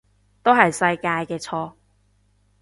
[0.41, 1.73] 都係世界嘅錯